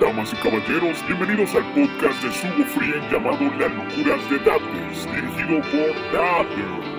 Damas 0.00 0.32
y 0.32 0.36
caballeros, 0.36 1.06
bienvenidos 1.06 1.54
al 1.54 1.64
podcast 1.74 2.22
de 2.22 2.32
Sugo 2.32 2.64
Frien 2.64 3.02
llamado 3.10 3.44
Las 3.58 3.70
locuras 3.70 4.30
de 4.30 4.38
Dates, 4.38 5.06
dirigido 5.12 5.60
por 5.70 6.12
Dates. 6.12 6.89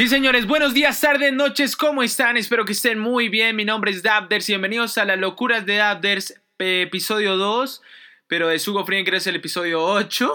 Sí, 0.00 0.08
señores, 0.08 0.46
buenos 0.46 0.72
días, 0.72 0.98
tardes, 0.98 1.30
noches, 1.30 1.76
¿cómo 1.76 2.02
están? 2.02 2.38
Espero 2.38 2.64
que 2.64 2.72
estén 2.72 2.98
muy 2.98 3.28
bien. 3.28 3.54
Mi 3.54 3.66
nombre 3.66 3.90
es 3.90 4.02
Dabders 4.02 4.48
y 4.48 4.52
bienvenidos 4.52 4.96
a 4.96 5.04
las 5.04 5.18
locuras 5.18 5.66
de 5.66 5.76
Dabders, 5.76 6.40
eh, 6.58 6.84
episodio 6.86 7.36
2. 7.36 7.82
Pero 8.26 8.48
de 8.48 8.58
Sugo 8.58 8.86
Frien 8.86 9.04
creo 9.04 9.16
que 9.16 9.18
es 9.18 9.26
el 9.26 9.36
episodio 9.36 9.84
8. 9.84 10.34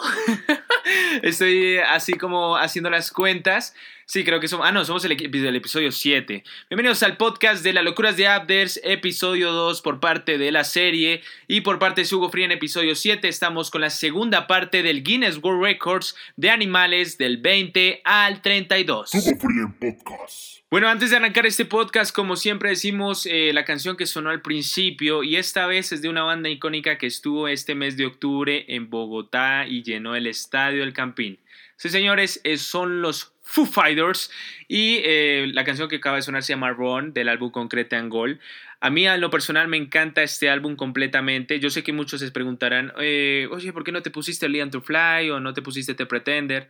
Estoy 1.24 1.78
así 1.80 2.14
como 2.14 2.58
haciendo 2.58 2.92
las 2.92 3.10
cuentas. 3.12 3.74
Sí, 4.08 4.24
creo 4.24 4.40
que 4.40 4.48
somos. 4.48 4.68
Ah, 4.68 4.72
no, 4.72 4.86
somos 4.86 5.04
el, 5.06 5.14
el 5.14 5.56
episodio 5.56 5.92
7. 5.92 6.44
Bienvenidos 6.70 7.02
al 7.02 7.18
podcast 7.18 7.64
de 7.64 7.74
las 7.74 7.84
locuras 7.84 8.16
de 8.16 8.28
Abders, 8.28 8.80
episodio 8.84 9.52
2 9.52 9.82
por 9.82 10.00
parte 10.00 10.38
de 10.38 10.52
la 10.52 10.64
serie. 10.64 11.24
Y 11.48 11.62
por 11.62 11.80
parte 11.80 12.02
de 12.02 12.06
Sugo 12.06 12.30
Free 12.30 12.44
en 12.44 12.52
episodio 12.52 12.94
7 12.94 13.28
estamos 13.28 13.72
con 13.72 13.82
la 13.82 13.90
segunda 13.90 14.46
parte 14.46 14.84
del 14.84 15.04
Guinness 15.04 15.40
World 15.42 15.64
Records 15.64 16.16
de 16.36 16.52
animales 16.52 17.18
del 17.18 17.38
20 17.38 18.04
al 18.06 18.44
32. 18.44 19.10
Sugo 19.10 19.40
Free 19.40 19.58
en 19.58 19.74
Podcast. 19.74 20.60
Bueno, 20.70 20.88
antes 20.88 21.10
de 21.10 21.16
arrancar 21.16 21.48
este 21.48 21.66
podcast, 21.66 22.14
como 22.16 22.36
siempre 22.36 22.70
decimos, 22.70 23.26
eh, 23.26 23.54
la 23.54 23.66
canción 23.66 23.98
que 23.98 24.06
sonó 24.06 24.30
al 24.30 24.44
principio, 24.44 25.24
y 25.24 25.36
esta 25.38 25.66
vez 25.66 25.92
es 25.92 26.04
de 26.04 26.10
una 26.10 26.22
banda 26.22 26.50
icónica 26.50 27.00
que 27.00 27.08
estuvo 27.08 27.48
este 27.48 27.74
mes 27.74 27.98
de 27.98 28.06
octubre 28.06 28.66
en 28.68 28.90
Bogotá 28.92 29.66
y 29.68 29.82
llenó 29.82 30.16
el 30.16 30.28
estadio 30.28 30.82
del 30.82 30.94
Campín. 30.94 31.40
Sí, 31.78 31.90
señores, 31.90 32.40
eh, 32.44 32.58
son 32.58 33.02
los 33.02 33.35
Foo 33.46 33.66
Fighters, 33.66 34.32
y 34.68 35.00
eh, 35.04 35.48
la 35.54 35.64
canción 35.64 35.88
que 35.88 35.98
acaba 35.98 36.16
de 36.16 36.24
sonar 36.24 36.44
se 36.44 36.54
llama 36.54 36.72
Run, 36.72 37.14
del 37.14 37.30
álbum 37.30 37.52
Concrete 37.52 37.96
and 37.96 38.12
Gold. 38.12 38.40
A 38.82 38.90
mí, 38.90 39.08
a 39.08 39.18
lo 39.18 39.30
personal, 39.30 39.68
me 39.68 39.78
encanta 39.78 40.24
este 40.24 40.50
álbum 40.50 40.76
completamente. 40.76 41.60
Yo 41.60 41.70
sé 41.70 41.84
que 41.84 41.94
muchos 41.94 42.20
se 42.20 42.32
preguntarán, 42.32 42.92
eh, 43.00 43.48
oye, 43.52 43.72
¿por 43.72 43.84
qué 43.84 43.92
no 43.92 44.02
te 44.02 44.12
pusiste 44.12 44.50
Leon 44.50 44.72
to 44.72 44.82
Fly 44.82 45.30
o 45.30 45.40
no 45.40 45.54
te 45.54 45.62
pusiste 45.62 45.94
The 45.94 46.06
Pretender? 46.08 46.70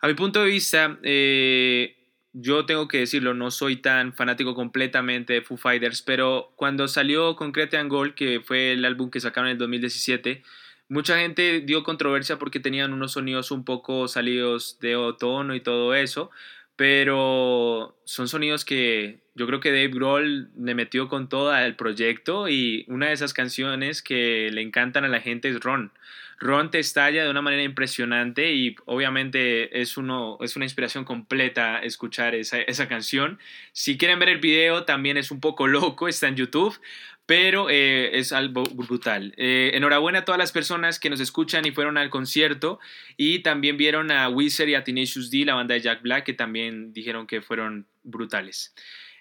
A 0.00 0.08
mi 0.08 0.14
punto 0.14 0.42
de 0.42 0.50
vista, 0.50 0.98
eh, 1.02 1.96
yo 2.32 2.66
tengo 2.66 2.86
que 2.88 2.98
decirlo, 2.98 3.32
no 3.32 3.50
soy 3.50 3.76
tan 3.76 4.12
fanático 4.12 4.54
completamente 4.54 5.32
de 5.32 5.42
Foo 5.42 5.56
Fighters, 5.56 6.02
pero 6.02 6.52
cuando 6.56 6.86
salió 6.88 7.34
Concrete 7.36 7.78
and 7.78 7.90
Gold, 7.90 8.14
que 8.14 8.40
fue 8.40 8.72
el 8.72 8.84
álbum 8.84 9.10
que 9.10 9.20
sacaron 9.20 9.48
en 9.48 9.52
el 9.52 9.58
2017, 9.58 10.42
mucha 10.88 11.18
gente 11.18 11.60
dio 11.60 11.82
controversia 11.82 12.38
porque 12.38 12.60
tenían 12.60 12.92
unos 12.92 13.12
sonidos 13.12 13.50
un 13.50 13.64
poco 13.64 14.08
salidos 14.08 14.78
de 14.80 14.96
tono 15.18 15.54
y 15.54 15.60
todo 15.60 15.94
eso, 15.94 16.30
pero 16.76 17.96
son 18.04 18.28
sonidos 18.28 18.64
que 18.64 19.20
yo 19.34 19.46
creo 19.46 19.60
que 19.60 19.70
Dave 19.70 19.88
Grohl 19.88 20.50
le 20.58 20.74
metió 20.74 21.08
con 21.08 21.28
todo 21.28 21.50
al 21.50 21.76
proyecto 21.76 22.48
y 22.48 22.84
una 22.88 23.08
de 23.08 23.12
esas 23.12 23.34
canciones 23.34 24.02
que 24.02 24.50
le 24.52 24.62
encantan 24.62 25.04
a 25.04 25.08
la 25.08 25.20
gente 25.20 25.48
es 25.48 25.60
Ron. 25.60 25.92
Ron 26.38 26.70
te 26.70 26.78
estalla 26.78 27.24
de 27.24 27.30
una 27.30 27.40
manera 27.40 27.62
impresionante 27.62 28.52
y 28.52 28.76
obviamente 28.84 29.80
es, 29.80 29.96
uno, 29.96 30.36
es 30.42 30.54
una 30.56 30.66
inspiración 30.66 31.04
completa 31.04 31.78
escuchar 31.78 32.34
esa, 32.34 32.60
esa 32.60 32.88
canción. 32.88 33.38
Si 33.72 33.96
quieren 33.96 34.18
ver 34.18 34.28
el 34.28 34.38
video, 34.38 34.84
también 34.84 35.16
es 35.16 35.30
un 35.30 35.40
poco 35.40 35.66
loco, 35.66 36.08
está 36.08 36.28
en 36.28 36.36
YouTube, 36.36 36.78
pero 37.26 37.68
eh, 37.68 38.18
es 38.18 38.32
algo 38.32 38.62
brutal. 38.62 39.34
Eh, 39.36 39.72
enhorabuena 39.74 40.20
a 40.20 40.24
todas 40.24 40.38
las 40.38 40.52
personas 40.52 40.98
que 41.00 41.10
nos 41.10 41.20
escuchan 41.20 41.66
y 41.66 41.72
fueron 41.72 41.98
al 41.98 42.08
concierto 42.08 42.78
y 43.16 43.40
también 43.40 43.76
vieron 43.76 44.12
a 44.12 44.28
Wizard 44.28 44.68
y 44.68 44.74
a 44.76 44.84
Tenacious 44.84 45.30
D, 45.30 45.44
la 45.44 45.54
banda 45.54 45.74
de 45.74 45.80
Jack 45.80 46.02
Black, 46.02 46.24
que 46.24 46.32
también 46.32 46.92
dijeron 46.92 47.26
que 47.26 47.42
fueron 47.42 47.86
brutales. 48.04 48.74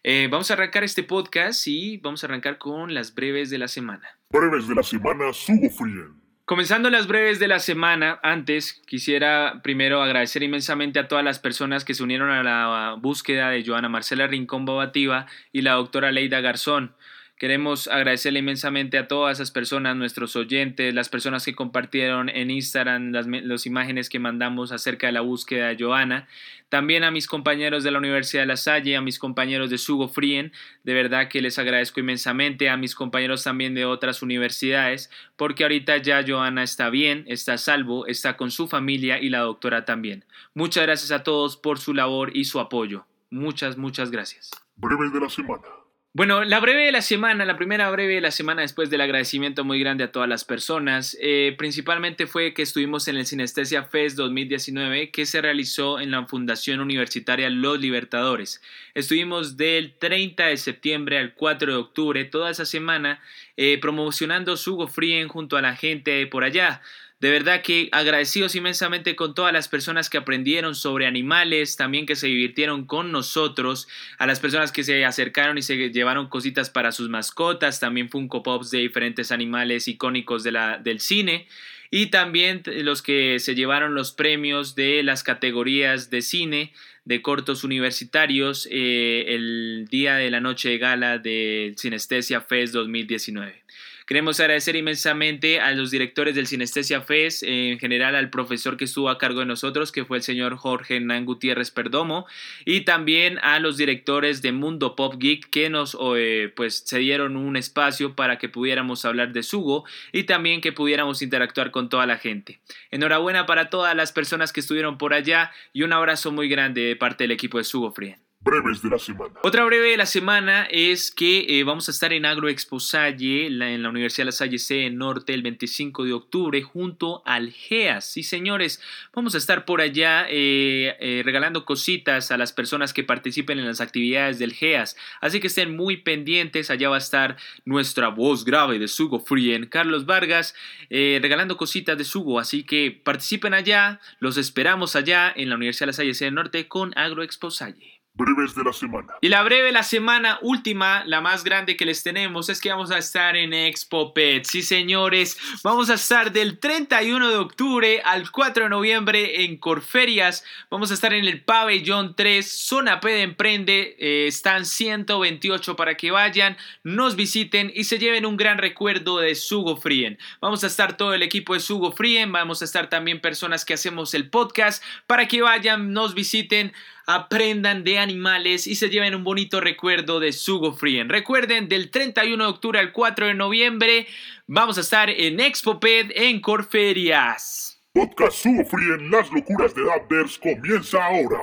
Eh, 0.03 0.27
vamos 0.29 0.51
a 0.51 0.53
arrancar 0.53 0.83
este 0.83 1.01
podcast 1.01 1.67
y 1.67 1.97
vamos 1.97 2.23
a 2.23 2.27
arrancar 2.27 2.59
con 2.59 2.93
las 2.93 3.15
breves 3.15 3.49
de 3.49 3.57
la 3.57 3.67
semana. 3.67 4.07
Breves 4.29 4.67
de 4.67 4.75
la 4.75 4.83
semana, 4.83 5.33
Sugo 5.33 5.67
Free. 5.71 6.25
Comenzando 6.45 6.91
las 6.91 7.07
breves 7.07 7.39
de 7.39 7.47
la 7.47 7.57
semana, 7.57 8.19
antes 8.21 8.83
quisiera 8.85 9.61
primero 9.63 10.03
agradecer 10.03 10.43
inmensamente 10.43 10.99
a 10.99 11.07
todas 11.07 11.25
las 11.25 11.39
personas 11.39 11.83
que 11.83 11.95
se 11.95 12.03
unieron 12.03 12.29
a 12.29 12.43
la 12.43 12.97
búsqueda 12.99 13.49
de 13.49 13.65
Joana 13.65 13.89
Marcela 13.89 14.27
Rincón 14.27 14.63
Bobativa 14.63 15.25
y 15.51 15.63
la 15.63 15.73
doctora 15.73 16.11
Leida 16.11 16.41
Garzón. 16.41 16.93
Queremos 17.37 17.89
agradecerle 17.89 18.39
inmensamente 18.39 18.97
a 18.97 19.09
todas 19.09 19.37
esas 19.37 19.51
personas, 19.51 19.97
nuestros 19.97 20.37
oyentes, 20.37 20.93
las 20.93 21.09
personas 21.09 21.43
que 21.43 21.53
compartieron 21.53 22.29
en 22.29 22.49
Instagram 22.49 23.11
las, 23.11 23.65
imágenes 23.65 24.09
que 24.09 24.19
mandamos 24.19 24.71
acerca 24.71 25.07
de 25.07 25.13
la 25.13 25.19
búsqueda 25.19 25.67
de 25.67 25.75
Joana. 25.77 26.29
También 26.69 27.03
a 27.03 27.11
mis 27.11 27.27
compañeros 27.27 27.83
de 27.83 27.91
la 27.91 27.97
Universidad 27.97 28.43
de 28.43 28.47
La 28.47 28.55
Salle, 28.55 28.95
a 28.95 29.01
mis 29.01 29.19
compañeros 29.19 29.69
de 29.69 29.77
Sugo 29.77 30.07
Frien, 30.07 30.53
de 30.85 30.93
verdad 30.93 31.27
que 31.27 31.41
les 31.41 31.59
agradezco 31.59 31.99
inmensamente, 31.99 32.69
a 32.69 32.77
mis 32.77 32.95
compañeros 32.95 33.43
también 33.43 33.75
de 33.75 33.83
otras 33.83 34.21
universidades, 34.21 35.11
porque 35.35 35.63
ahorita 35.63 35.97
ya 35.97 36.23
Joana 36.25 36.63
está 36.63 36.89
bien, 36.89 37.25
está 37.27 37.53
a 37.53 37.57
salvo, 37.57 38.07
está 38.07 38.37
con 38.37 38.49
su 38.49 38.69
familia 38.69 39.19
y 39.19 39.27
la 39.27 39.39
doctora 39.39 39.83
también. 39.83 40.23
Muchas 40.53 40.85
gracias 40.85 41.11
a 41.11 41.23
todos 41.23 41.57
por 41.57 41.79
su 41.79 41.93
labor 41.93 42.31
y 42.33 42.45
su 42.45 42.61
apoyo. 42.61 43.05
Muchas, 43.29 43.75
muchas 43.75 44.09
gracias. 44.09 44.51
Breves 44.77 45.11
de 45.11 45.19
la 45.19 45.29
semana. 45.29 45.74
Bueno, 46.15 46.45
la 46.45 46.61
breve 46.61 46.85
de 46.85 46.93
la 46.93 47.01
semana, 47.01 47.43
la 47.43 47.57
primera 47.57 47.91
breve 47.91 48.13
de 48.13 48.21
la 48.21 48.31
semana 48.31 48.61
después 48.61 48.89
del 48.89 49.01
agradecimiento 49.01 49.65
muy 49.65 49.81
grande 49.81 50.05
a 50.05 50.13
todas 50.13 50.29
las 50.29 50.45
personas, 50.45 51.17
eh, 51.19 51.53
principalmente 51.57 52.25
fue 52.25 52.53
que 52.53 52.61
estuvimos 52.61 53.09
en 53.09 53.17
el 53.17 53.25
Sinestesia 53.25 53.83
Fest 53.83 54.15
2019 54.15 55.11
que 55.11 55.25
se 55.25 55.41
realizó 55.41 55.99
en 55.99 56.11
la 56.11 56.25
Fundación 56.25 56.79
Universitaria 56.79 57.49
Los 57.49 57.81
Libertadores. 57.81 58.61
Estuvimos 58.93 59.57
del 59.57 59.93
30 59.99 60.45
de 60.45 60.55
septiembre 60.55 61.19
al 61.19 61.33
4 61.33 61.73
de 61.73 61.77
octubre, 61.79 62.23
toda 62.23 62.49
esa 62.49 62.63
semana, 62.65 63.19
eh, 63.57 63.77
promocionando 63.81 64.55
Sugo 64.55 64.87
Frien 64.87 65.27
junto 65.27 65.57
a 65.57 65.61
la 65.61 65.75
gente 65.75 66.25
por 66.27 66.45
allá. 66.45 66.81
De 67.25 67.31
verdad 67.31 67.63
que 67.63 67.89
agradecidos 67.91 68.53
inmensamente 68.53 69.15
con 69.15 69.33
todas 69.33 69.51
las 69.51 69.67
personas 69.67 70.11
que 70.11 70.19
aprendieron 70.19 70.75
sobre 70.75 71.07
animales, 71.07 71.75
también 71.75 72.05
que 72.05 72.15
se 72.15 72.27
divirtieron 72.27 72.85
con 72.85 73.11
nosotros, 73.11 73.87
a 74.19 74.27
las 74.27 74.39
personas 74.39 74.71
que 74.71 74.83
se 74.83 75.03
acercaron 75.03 75.57
y 75.57 75.63
se 75.63 75.89
llevaron 75.89 76.29
cositas 76.29 76.69
para 76.69 76.91
sus 76.91 77.09
mascotas, 77.09 77.79
también 77.79 78.11
Funko 78.11 78.43
Pops 78.43 78.69
de 78.69 78.77
diferentes 78.77 79.31
animales 79.31 79.87
icónicos 79.87 80.43
de 80.43 80.77
del 80.83 80.99
cine 80.99 81.47
y 81.89 82.11
también 82.11 82.61
los 82.67 83.01
que 83.01 83.39
se 83.39 83.55
llevaron 83.55 83.95
los 83.95 84.11
premios 84.11 84.75
de 84.75 85.01
las 85.01 85.23
categorías 85.23 86.11
de 86.11 86.21
cine 86.21 86.73
de 87.05 87.23
cortos 87.23 87.63
universitarios 87.63 88.67
eh, 88.69 89.25
el 89.29 89.87
día 89.89 90.17
de 90.17 90.29
la 90.29 90.41
noche 90.41 90.69
de 90.69 90.77
gala 90.77 91.17
del 91.17 91.75
Sinestesia 91.75 92.41
Fest 92.41 92.75
2019. 92.75 93.65
Queremos 94.05 94.39
agradecer 94.39 94.75
inmensamente 94.75 95.59
a 95.59 95.71
los 95.71 95.89
directores 95.89 96.35
del 96.35 96.45
Sinestesia 96.45 97.01
Fest, 97.01 97.41
en 97.41 97.79
general 97.79 98.15
al 98.15 98.29
profesor 98.29 98.77
que 98.77 98.85
estuvo 98.85 99.09
a 99.09 99.17
cargo 99.17 99.39
de 99.39 99.47
nosotros, 99.47 99.91
que 99.91 100.05
fue 100.05 100.17
el 100.17 100.23
señor 100.23 100.57
Jorge 100.57 100.97
Hernán 100.97 101.25
Gutiérrez 101.25 101.71
Perdomo, 101.71 102.27
y 102.65 102.81
también 102.81 103.39
a 103.39 103.57
los 103.59 103.77
directores 103.77 104.43
de 104.43 104.51
Mundo 104.51 104.95
Pop 104.95 105.15
Geek 105.17 105.49
que 105.49 105.71
nos 105.71 105.97
eh, 106.17 106.53
pues, 106.55 106.83
se 106.85 106.99
dieron 106.99 107.35
un 107.35 107.57
espacio 107.57 108.15
para 108.15 108.37
que 108.37 108.47
pudiéramos 108.47 109.05
hablar 109.05 109.33
de 109.33 109.41
Sugo 109.41 109.85
y 110.11 110.25
también 110.25 110.61
que 110.61 110.71
pudiéramos 110.71 111.23
interactuar 111.23 111.71
con 111.71 111.89
toda 111.89 112.05
la 112.05 112.19
gente. 112.19 112.59
Enhorabuena 112.91 113.47
para 113.47 113.71
todas 113.71 113.95
las 113.95 114.11
personas 114.11 114.53
que 114.53 114.59
estuvieron 114.59 114.99
por 114.99 115.15
allá 115.15 115.51
y 115.73 115.81
un 115.81 115.93
abrazo 115.93 116.31
muy 116.31 116.47
grande 116.47 116.81
de 116.81 116.95
parte 116.95 117.23
del 117.23 117.31
equipo 117.31 117.57
de 117.57 117.63
Sugo 117.63 117.91
Frien. 117.91 118.24
Breves 118.45 118.83
de 118.83 118.91
la 118.91 118.99
semana. 118.99 119.33
Otra 119.41 119.65
breve 119.65 119.89
de 119.89 119.97
la 119.97 120.05
semana 120.05 120.67
es 120.69 121.09
que 121.09 121.59
eh, 121.59 121.63
vamos 121.63 121.87
a 121.87 121.91
estar 121.91 122.13
en 122.13 122.27
Agro 122.27 122.47
Expo 122.47 122.79
Salle, 122.79 123.47
en 123.47 123.81
la 123.81 123.89
Universidad 123.89 124.21
de 124.21 124.25
La 124.25 124.31
Salle 124.33 124.59
C 124.59 124.87
Norte, 124.91 125.33
el 125.33 125.41
25 125.41 126.03
de 126.03 126.13
octubre, 126.13 126.61
junto 126.61 127.23
al 127.25 127.51
GEAS. 127.51 128.05
Sí, 128.05 128.21
señores, 128.21 128.79
vamos 129.15 129.33
a 129.33 129.39
estar 129.39 129.65
por 129.65 129.81
allá 129.81 130.27
eh, 130.29 130.95
eh, 130.99 131.23
regalando 131.25 131.65
cositas 131.65 132.29
a 132.29 132.37
las 132.37 132.53
personas 132.53 132.93
que 132.93 133.03
participen 133.03 133.57
en 133.57 133.65
las 133.65 133.81
actividades 133.81 134.37
del 134.37 134.53
GEAS. 134.53 134.95
Así 135.21 135.39
que 135.39 135.47
estén 135.47 135.75
muy 135.75 135.97
pendientes. 135.97 136.69
Allá 136.69 136.89
va 136.89 136.97
a 136.97 136.99
estar 136.99 137.37
nuestra 137.65 138.09
voz 138.09 138.45
grave 138.45 138.77
de 138.77 138.87
Sugo 138.87 139.21
Frien, 139.21 139.65
Carlos 139.65 140.05
Vargas, 140.05 140.53
regalando 140.91 141.57
cositas 141.57 141.97
de 141.97 142.03
Sugo. 142.03 142.39
Así 142.39 142.61
que 142.63 142.91
participen 142.91 143.55
allá. 143.55 143.99
Los 144.19 144.37
esperamos 144.37 144.95
allá 144.95 145.33
en 145.35 145.49
la 145.49 145.55
Universidad 145.55 145.87
de 145.87 145.93
La 145.93 145.93
Salle 145.93 146.13
C 146.13 146.29
Norte 146.29 146.67
con 146.67 146.95
Agro 146.95 147.23
Expo 147.23 147.49
Salle. 147.49 147.94
Breves 148.17 148.55
de 148.55 148.63
la 148.63 148.71
semana. 148.71 149.13
Y 149.19 149.27
la 149.27 149.43
breve 149.43 149.65
de 149.65 149.71
la 149.73 149.83
semana 149.83 150.39
última, 150.41 151.03
la 151.05 151.19
más 151.19 151.43
grande 151.43 151.75
que 151.75 151.85
les 151.85 152.01
tenemos, 152.01 152.47
es 152.47 152.61
que 152.61 152.69
vamos 152.69 152.89
a 152.91 152.97
estar 152.97 153.35
en 153.35 153.53
Expo 153.53 154.13
Pet. 154.13 154.45
Sí, 154.45 154.61
señores, 154.61 155.37
vamos 155.63 155.89
a 155.89 155.95
estar 155.95 156.31
del 156.31 156.57
31 156.57 157.29
de 157.29 157.35
octubre 157.35 158.01
al 158.05 158.31
4 158.31 158.63
de 158.63 158.69
noviembre 158.69 159.43
en 159.43 159.57
Corferias. 159.57 160.45
Vamos 160.69 160.91
a 160.91 160.93
estar 160.93 161.13
en 161.13 161.25
el 161.25 161.41
pabellón 161.41 162.15
3, 162.15 162.49
zona 162.49 163.01
P 163.01 163.09
de 163.09 163.21
Emprende. 163.23 163.97
Eh, 163.99 164.27
están 164.27 164.65
128 164.65 165.75
para 165.75 165.95
que 165.95 166.11
vayan, 166.11 166.55
nos 166.83 167.17
visiten 167.17 167.71
y 167.75 167.83
se 167.83 167.99
lleven 167.99 168.25
un 168.25 168.37
gran 168.37 168.59
recuerdo 168.59 169.19
de 169.19 169.35
Sugo 169.35 169.75
Frien. 169.75 170.17
Vamos 170.39 170.63
a 170.63 170.67
estar 170.67 170.95
todo 170.95 171.13
el 171.13 171.21
equipo 171.21 171.53
de 171.53 171.59
Sugo 171.59 171.91
Frien, 171.91 172.31
vamos 172.31 172.61
a 172.61 172.65
estar 172.65 172.89
también 172.89 173.19
personas 173.19 173.65
que 173.65 173.73
hacemos 173.73 174.13
el 174.13 174.29
podcast 174.29 174.81
para 175.05 175.27
que 175.27 175.41
vayan, 175.41 175.91
nos 175.91 176.13
visiten 176.13 176.73
aprendan 177.05 177.83
de 177.83 177.99
animales 177.99 178.67
y 178.67 178.75
se 178.75 178.89
lleven 178.89 179.15
un 179.15 179.23
bonito 179.23 179.61
recuerdo 179.61 180.19
de 180.19 180.33
Sugo 180.33 180.73
Frien. 180.73 181.09
Recuerden, 181.09 181.67
del 181.67 181.91
31 181.91 182.43
de 182.43 182.49
octubre 182.49 182.79
al 182.79 182.91
4 182.91 183.27
de 183.27 183.33
noviembre 183.33 184.07
vamos 184.47 184.77
a 184.77 184.81
estar 184.81 185.09
en 185.09 185.39
Expoped 185.39 186.11
en 186.15 186.41
Corferias. 186.41 187.81
Podcast 187.93 188.43
Sugo 188.43 188.65
Free 188.65 188.93
en 188.93 189.09
Las 189.09 189.31
Locuras 189.31 189.73
de 189.73 189.85
Dabders 189.85 190.37
comienza 190.37 191.05
ahora. 191.05 191.39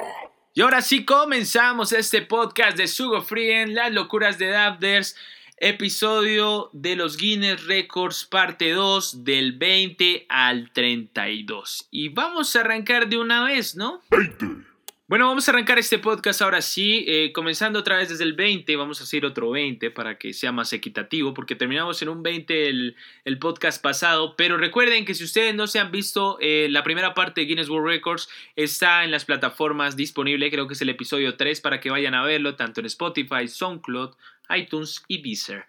Y 0.55 0.61
ahora 0.61 0.83
sí 0.83 1.07
comenzamos 1.07 1.93
este 1.93 2.21
podcast 2.21 2.77
de 2.77 2.87
Sugo 2.87 3.23
Free 3.23 3.67
Las 3.73 3.91
locuras 3.91 4.37
de 4.37 4.49
Dabders, 4.49 5.17
episodio 5.57 6.69
de 6.75 6.95
los 6.95 7.17
Guinness 7.17 7.65
Records, 7.67 8.27
parte 8.27 8.73
2, 8.73 9.25
del 9.25 9.53
20 9.53 10.27
al 10.29 10.71
32. 10.73 11.89
Y 11.91 12.11
vamos 12.11 12.55
a 12.55 12.61
arrancar 12.61 13.09
de 13.09 13.17
una 13.17 13.45
vez, 13.45 13.77
¿no? 13.77 14.03
20. 14.11 14.72
Bueno, 15.13 15.29
vamos 15.29 15.47
a 15.47 15.51
arrancar 15.51 15.79
este 15.79 15.99
podcast 15.99 16.41
ahora 16.41 16.63
sí, 16.63 17.05
eh, 17.07 17.33
comenzando 17.35 17.79
otra 17.79 17.99
vez 17.99 18.09
desde 18.09 18.25
el 18.25 18.33
20, 18.33 18.75
vamos 18.77 18.99
a 18.99 19.05
hacer 19.05 19.27
otro 19.27 19.51
20 19.51 19.91
para 19.91 20.17
que 20.17 20.33
sea 20.33 20.53
más 20.53 20.73
equitativo, 20.73 21.35
porque 21.35 21.55
terminamos 21.55 22.01
en 22.01 22.09
un 22.09 22.23
20 22.23 22.71
el, 22.71 22.97
el 23.27 23.39
podcast 23.39 23.83
pasado, 23.83 24.37
pero 24.37 24.57
recuerden 24.57 25.05
que 25.05 25.13
si 25.13 25.25
ustedes 25.25 25.55
no 25.55 25.67
se 25.67 25.81
han 25.81 25.91
visto, 25.91 26.39
eh, 26.41 26.69
la 26.71 26.83
primera 26.83 27.13
parte 27.13 27.43
de 27.43 27.47
Guinness 27.47 27.69
World 27.69 27.89
Records 27.89 28.31
está 28.57 29.05
en 29.05 29.11
las 29.11 29.27
plataformas 29.27 29.97
disponible, 29.97 30.51
creo 30.51 30.67
que 30.67 30.73
es 30.73 30.81
el 30.81 30.89
episodio 30.89 31.37
3, 31.37 31.61
para 31.61 31.79
que 31.79 31.91
vayan 31.91 32.15
a 32.15 32.25
verlo, 32.25 32.57
tanto 32.57 32.81
en 32.81 32.87
Spotify, 32.87 33.49
SoundCloud, 33.49 34.15
iTunes 34.57 35.05
y 35.09 35.21
Deezer. 35.21 35.67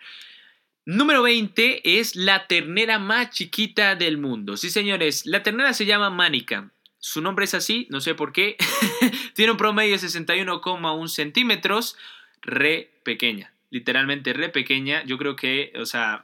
Número 0.86 1.22
20 1.22 2.00
es 2.00 2.16
la 2.16 2.48
ternera 2.48 2.98
más 2.98 3.32
chiquita 3.32 3.96
del 3.96 4.18
mundo. 4.18 4.56
Sí, 4.56 4.70
señores, 4.70 5.26
la 5.26 5.44
ternera 5.44 5.74
se 5.74 5.86
llama 5.86 6.10
Manica. 6.10 6.72
Su 7.06 7.22
nombre 7.22 7.44
es 7.44 7.54
así, 7.54 7.86
no 7.90 8.00
sé 8.00 8.16
por 8.16 8.32
qué. 8.32 8.56
Tiene 9.36 9.52
un 9.52 9.58
promedio 9.58 9.92
de 9.92 9.98
61,1 9.98 11.10
centímetros. 11.10 11.98
Re 12.42 12.92
pequeña. 13.04 13.52
Literalmente 13.72 14.32
re 14.32 14.48
pequeña. 14.48 15.04
Yo 15.04 15.18
creo 15.18 15.36
que, 15.36 15.74
o 15.78 15.86
sea, 15.86 16.24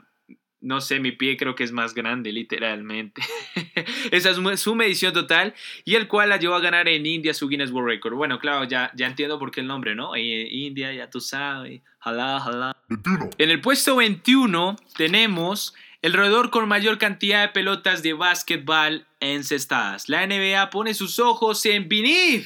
no 0.61 0.79
sé, 0.79 1.01
mi 1.01 1.11
pie 1.11 1.35
creo 1.35 1.53
que 1.53 1.65
es 1.65 1.73
más 1.73 1.93
grande, 1.93 2.31
literalmente. 2.31 3.21
Esa 4.11 4.29
es 4.29 4.59
su 4.61 4.73
medición 4.73 5.11
total 5.13 5.53
y 5.83 5.95
el 5.95 6.07
cual 6.07 6.29
la 6.29 6.37
llevó 6.37 6.55
a 6.55 6.61
ganar 6.61 6.87
en 6.87 7.05
India 7.05 7.33
su 7.33 7.49
Guinness 7.49 7.71
World 7.71 7.89
Record. 7.89 8.13
Bueno, 8.13 8.39
claro, 8.39 8.63
ya, 8.63 8.89
ya 8.95 9.07
entiendo 9.07 9.37
por 9.37 9.51
qué 9.51 9.59
el 9.59 9.67
nombre, 9.67 9.95
¿no? 9.95 10.15
Eh, 10.15 10.47
India, 10.49 10.93
ya 10.93 11.09
tú 11.09 11.19
sabes. 11.19 11.81
Jalá, 11.99 12.39
jalá. 12.39 12.77
21. 12.87 13.31
En 13.37 13.49
el 13.49 13.59
puesto 13.59 13.97
21 13.97 14.77
tenemos 14.95 15.75
el 16.01 16.13
roedor 16.13 16.49
con 16.49 16.67
mayor 16.67 16.97
cantidad 16.97 17.41
de 17.41 17.49
pelotas 17.49 18.01
de 18.03 18.13
básquetbol 18.13 19.05
encestadas. 19.19 20.07
La 20.07 20.25
NBA 20.25 20.69
pone 20.69 20.93
sus 20.93 21.19
ojos 21.19 21.65
en 21.65 21.89
Vinny. 21.89 22.45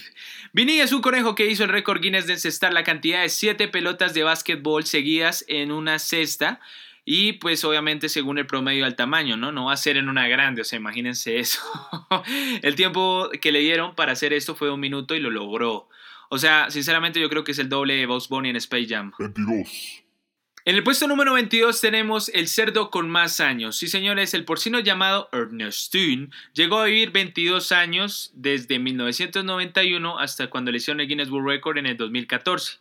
Vinny 0.54 0.80
es 0.80 0.92
un 0.92 1.02
conejo 1.02 1.36
que 1.36 1.46
hizo 1.46 1.64
el 1.64 1.70
récord 1.70 2.02
Guinness 2.02 2.28
de 2.28 2.34
encestar 2.34 2.74
la 2.74 2.84
cantidad 2.84 3.22
de 3.22 3.30
7 3.30 3.68
pelotas 3.68 4.14
de 4.14 4.24
básquetbol 4.24 4.86
seguidas 4.86 5.46
en 5.48 5.72
una 5.72 6.00
cesta. 6.00 6.60
Y 7.06 7.34
pues 7.34 7.64
obviamente 7.66 8.08
según 8.10 8.38
el 8.38 8.48
promedio 8.48 8.86
al 8.86 8.96
tamaño, 8.96 9.36
¿no? 9.36 9.52
No 9.52 9.66
va 9.66 9.74
a 9.74 9.78
ser 9.78 9.98
en 9.98 10.08
una 10.08 10.28
grande, 10.28 10.62
o 10.62 10.66
sea, 10.66 10.80
imagínense 10.80 11.38
eso. 11.38 11.60
el 12.62 12.76
tiempo 12.76 13.30
que 13.42 13.52
le 13.52 13.60
dieron 13.60 13.94
para 13.94 14.14
hacer 14.14 14.32
esto 14.32 14.56
fue 14.56 14.72
un 14.72 14.80
minuto 14.80 15.14
y 15.14 15.20
lo 15.20 15.30
logró. 15.30 15.90
O 16.30 16.40
sea, 16.40 16.72
sinceramente 16.72 17.20
yo 17.20 17.30
creo 17.30 17.44
que 17.44 17.52
es 17.52 17.60
el 17.60 17.70
doble 17.70 17.96
de 17.96 18.06
Bugs 18.06 18.30
Bunny 18.30 18.50
en 18.50 18.56
Space 18.56 18.88
Jam. 18.88 19.12
22. 19.20 20.03
En 20.66 20.78
el 20.78 20.84
puesto 20.84 21.10
número 21.10 21.34
22 21.34 21.82
tenemos 21.82 22.30
el 22.30 22.48
cerdo 22.48 22.90
con 22.90 23.10
más 23.10 23.42
años. 23.42 23.76
Sí, 23.76 23.90
señores, 23.90 24.34
el 24.34 24.46
porcino 24.46 24.80
llamado 24.80 25.28
Ernestine 25.34 26.30
llegó 26.54 26.80
a 26.80 26.86
vivir 26.86 27.12
22 27.12 27.74
años 27.74 28.32
desde 28.34 28.80
1991 28.80 30.20
hasta 30.20 30.50
cuando 30.50 30.72
le 30.72 30.78
hicieron 30.78 31.02
el 31.02 31.10
Guinness 31.10 31.30
World 31.30 31.50
Record 31.50 31.80
en 31.80 31.88
el 31.88 31.98
2014. 31.98 32.78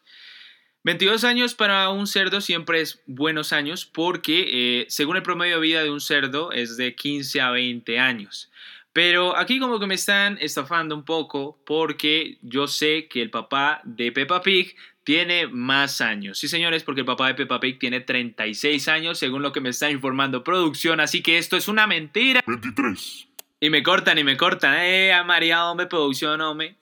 22 0.85 1.25
años 1.25 1.57
para 1.57 1.89
un 1.89 2.07
cerdo 2.07 2.41
siempre 2.41 2.81
es 2.81 3.03
buenos 3.07 3.53
años 3.53 3.85
porque 3.85 4.83
eh, 4.83 4.87
según 4.89 5.17
el 5.17 5.25
promedio 5.25 5.57
de 5.57 5.63
vida 5.63 5.83
de 5.83 5.91
un 5.91 6.01
cerdo 6.01 6.53
es 6.53 6.77
de 6.77 6.95
15 6.95 7.41
a 7.41 7.51
20 7.51 7.99
años. 7.99 8.53
Pero 8.93 9.37
aquí 9.37 9.59
como 9.59 9.81
que 9.81 9.87
me 9.87 9.95
están 9.95 10.37
estafando 10.41 10.95
un 10.95 11.05
poco 11.05 11.59
porque 11.65 12.39
yo 12.43 12.67
sé 12.67 13.09
que 13.09 13.23
el 13.23 13.31
papá 13.31 13.81
de 13.85 14.13
Peppa 14.13 14.43
Pig 14.43 14.77
tiene 15.05 15.47
más 15.47 16.01
años. 16.01 16.39
Sí, 16.39 16.49
señores, 16.49 16.85
porque 16.85 17.01
el 17.01 17.07
papá 17.07 17.29
de 17.29 17.35
Peppa 17.35 17.59
Pig 17.59 17.79
tiene 17.79 18.01
36 18.01 18.89
años, 18.89 19.19
según 19.19 19.43
lo 19.43 19.53
que 19.53 19.61
me 19.61 19.71
está 19.71 19.91
informando 19.91 20.45
producción, 20.45 21.01
así 21.01 21.23
que 21.23 21.39
esto 21.39 21.57
es 21.57 21.69
una 21.69 21.87
mentira. 21.87 22.43
23. 22.47 23.29
Y 23.61 23.71
me 23.71 23.83
cortan 23.85 24.19
y 24.19 24.25
me 24.25 24.37
cortan. 24.37 24.75
Eh, 24.77 25.13
a 25.13 25.23
María, 25.23 25.65
hombre, 25.67 25.87
producción, 25.87 26.41
hombre. 26.41 26.77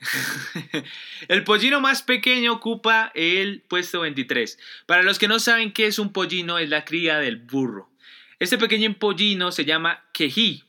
el 1.29 1.45
pollino 1.45 1.79
más 1.81 2.03
pequeño 2.03 2.55
ocupa 2.55 3.13
el 3.15 3.61
puesto 3.69 4.01
23. 4.01 4.59
Para 4.87 5.03
los 5.03 5.19
que 5.19 5.29
no 5.29 5.39
saben 5.39 5.73
qué 5.73 5.87
es 5.87 5.99
un 5.99 6.11
pollino, 6.11 6.59
es 6.59 6.71
la 6.71 6.87
cría 6.87 7.19
del 7.19 7.37
burro. 7.37 7.91
Este 8.39 8.57
pequeño 8.57 8.95
pollino 8.95 9.53
se 9.53 9.67
llama 9.67 10.03
quejí. 10.15 10.65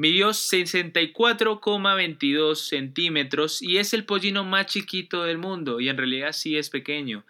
Midió 0.00 0.30
64,22 0.30 2.54
centímetros 2.54 3.60
y 3.60 3.76
es 3.76 3.92
el 3.92 4.06
pollino 4.06 4.44
más 4.44 4.64
chiquito 4.64 5.24
del 5.24 5.36
mundo. 5.36 5.78
Y 5.78 5.90
en 5.90 5.98
realidad 5.98 6.32
sí 6.32 6.56
es 6.56 6.70
pequeño. 6.70 7.26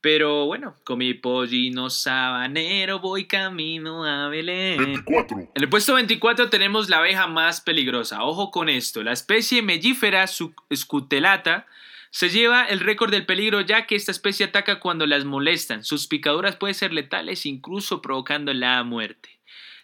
Pero 0.00 0.46
bueno, 0.46 0.74
con 0.82 0.98
mi 0.98 1.14
pollino 1.14 1.90
sabanero 1.90 2.98
voy 2.98 3.28
camino 3.28 4.04
a 4.04 4.28
Belén. 4.30 4.78
24. 4.78 5.38
En 5.38 5.48
el 5.54 5.68
puesto 5.68 5.94
24 5.94 6.50
tenemos 6.50 6.88
la 6.88 6.98
abeja 6.98 7.28
más 7.28 7.60
peligrosa. 7.60 8.24
Ojo 8.24 8.50
con 8.50 8.68
esto. 8.68 9.04
La 9.04 9.12
especie 9.12 9.62
mellífera 9.62 10.26
scutelata 10.26 11.66
se 12.10 12.30
lleva 12.30 12.64
el 12.64 12.80
récord 12.80 13.12
del 13.12 13.26
peligro 13.26 13.60
ya 13.60 13.86
que 13.86 13.94
esta 13.94 14.10
especie 14.10 14.46
ataca 14.46 14.80
cuando 14.80 15.06
las 15.06 15.24
molestan. 15.24 15.84
Sus 15.84 16.08
picaduras 16.08 16.56
pueden 16.56 16.74
ser 16.74 16.92
letales 16.92 17.46
incluso 17.46 18.02
provocando 18.02 18.52
la 18.52 18.82
muerte. 18.82 19.37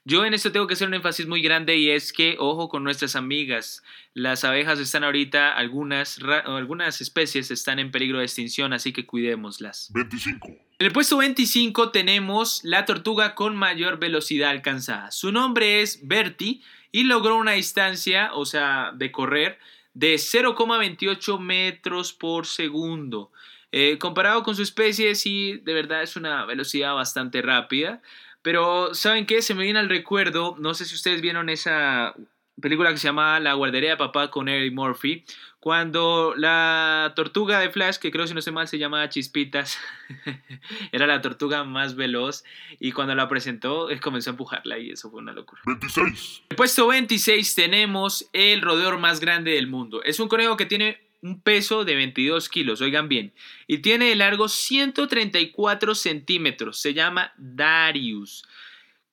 Yo 0.06 0.26
en 0.26 0.34
esto 0.34 0.52
tengo 0.52 0.66
que 0.66 0.74
hacer 0.74 0.88
un 0.88 0.94
énfasis 0.94 1.26
muy 1.26 1.40
grande 1.40 1.76
y 1.76 1.88
es 1.88 2.12
que 2.12 2.36
ojo 2.38 2.68
con 2.68 2.84
nuestras 2.84 3.16
amigas. 3.16 3.82
Las 4.12 4.44
abejas 4.44 4.78
están 4.78 5.02
ahorita, 5.02 5.56
algunas, 5.56 6.20
algunas 6.44 7.00
especies 7.00 7.50
están 7.50 7.78
en 7.78 7.90
peligro 7.90 8.18
de 8.18 8.24
extinción, 8.24 8.74
así 8.74 8.92
que 8.92 9.06
cuidémoslas. 9.06 9.90
25. 9.94 10.48
En 10.48 10.86
el 10.86 10.92
puesto 10.92 11.16
25 11.16 11.90
tenemos 11.90 12.60
la 12.64 12.84
tortuga 12.84 13.34
con 13.34 13.56
mayor 13.56 13.98
velocidad 13.98 14.50
alcanzada. 14.50 15.10
Su 15.10 15.32
nombre 15.32 15.80
es 15.80 16.06
Bertie 16.06 16.60
y 16.92 17.04
logró 17.04 17.36
una 17.36 17.52
distancia, 17.52 18.30
o 18.34 18.44
sea, 18.44 18.92
de 18.94 19.10
correr, 19.10 19.58
de 19.94 20.16
0,28 20.16 21.38
metros 21.38 22.12
por 22.12 22.46
segundo. 22.46 23.32
Eh, 23.72 23.98
comparado 23.98 24.42
con 24.42 24.54
su 24.54 24.62
especie, 24.62 25.14
sí, 25.14 25.60
de 25.64 25.72
verdad 25.74 26.02
es 26.02 26.14
una 26.14 26.44
velocidad 26.44 26.94
bastante 26.94 27.40
rápida. 27.40 28.02
Pero, 28.44 28.94
¿saben 28.94 29.24
qué? 29.24 29.40
Se 29.40 29.54
me 29.54 29.64
viene 29.64 29.78
al 29.78 29.88
recuerdo, 29.88 30.54
no 30.58 30.74
sé 30.74 30.84
si 30.84 30.94
ustedes 30.94 31.22
vieron 31.22 31.48
esa 31.48 32.14
película 32.60 32.90
que 32.90 32.98
se 32.98 33.08
llama 33.08 33.40
La 33.40 33.54
guardería 33.54 33.90
de 33.90 33.96
papá 33.96 34.30
con 34.30 34.50
Eddie 34.50 34.70
Murphy, 34.70 35.24
cuando 35.60 36.34
la 36.36 37.14
tortuga 37.16 37.58
de 37.58 37.70
Flash, 37.70 37.96
que 37.96 38.10
creo 38.10 38.26
si 38.26 38.34
no 38.34 38.42
sé 38.42 38.52
mal 38.52 38.68
se 38.68 38.76
llama 38.76 39.08
Chispitas, 39.08 39.78
era 40.92 41.06
la 41.06 41.22
tortuga 41.22 41.64
más 41.64 41.96
veloz 41.96 42.44
y 42.78 42.92
cuando 42.92 43.14
la 43.14 43.30
presentó 43.30 43.88
comenzó 44.02 44.28
a 44.28 44.32
empujarla 44.32 44.78
y 44.78 44.90
eso 44.90 45.10
fue 45.10 45.22
una 45.22 45.32
locura. 45.32 45.62
26. 45.64 46.06
En 46.06 46.46
el 46.50 46.56
puesto 46.56 46.86
26 46.86 47.54
tenemos 47.54 48.28
el 48.34 48.60
roedor 48.60 48.98
más 48.98 49.20
grande 49.20 49.52
del 49.52 49.66
mundo. 49.66 50.02
Es 50.02 50.20
un 50.20 50.28
conejo 50.28 50.58
que 50.58 50.66
tiene 50.66 51.03
un 51.24 51.40
peso 51.40 51.86
de 51.86 51.96
22 51.96 52.50
kilos, 52.50 52.82
oigan 52.82 53.08
bien, 53.08 53.32
y 53.66 53.78
tiene 53.78 54.10
de 54.10 54.14
largo 54.14 54.46
134 54.46 55.94
centímetros. 55.94 56.78
Se 56.78 56.92
llama 56.92 57.32
Darius. 57.38 58.44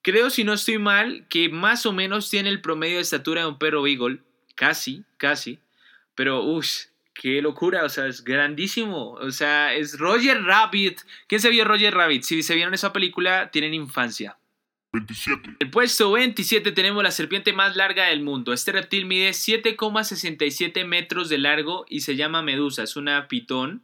Creo, 0.02 0.28
si 0.28 0.44
no 0.44 0.52
estoy 0.52 0.76
mal, 0.78 1.26
que 1.30 1.48
más 1.48 1.86
o 1.86 1.92
menos 1.92 2.28
tiene 2.28 2.50
el 2.50 2.60
promedio 2.60 2.96
de 2.96 3.02
estatura 3.02 3.40
de 3.40 3.46
un 3.46 3.58
perro 3.58 3.82
beagle. 3.82 4.18
Casi, 4.54 5.04
casi. 5.16 5.58
Pero, 6.14 6.42
uff, 6.42 6.66
qué 7.14 7.40
locura. 7.40 7.84
O 7.84 7.88
sea, 7.88 8.06
es 8.06 8.22
grandísimo. 8.22 9.12
O 9.12 9.30
sea, 9.30 9.74
es 9.74 9.98
Roger 9.98 10.42
Rabbit. 10.42 11.00
¿Quién 11.28 11.40
se 11.40 11.48
vio 11.48 11.64
Roger 11.64 11.94
Rabbit? 11.94 12.24
Si 12.24 12.42
se 12.42 12.54
vieron 12.54 12.74
esa 12.74 12.92
película, 12.92 13.50
tienen 13.50 13.72
infancia. 13.72 14.36
27. 14.92 15.48
En 15.48 15.56
el 15.60 15.70
puesto 15.70 16.12
27 16.12 16.72
tenemos 16.72 17.02
la 17.02 17.10
serpiente 17.10 17.52
más 17.52 17.76
larga 17.76 18.06
del 18.06 18.22
mundo. 18.22 18.52
Este 18.52 18.72
reptil 18.72 19.06
mide 19.06 19.30
7,67 19.30 20.84
metros 20.84 21.28
de 21.28 21.38
largo 21.38 21.86
y 21.88 22.00
se 22.00 22.16
llama 22.16 22.42
medusa. 22.42 22.82
Es 22.82 22.96
una 22.96 23.26
pitón 23.26 23.82